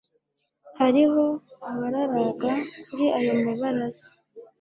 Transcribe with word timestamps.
Hariho 0.79 1.23
abararaga 1.71 2.51
kuri 2.85 3.05
ayo 3.17 3.31
mabaraza, 3.45 4.05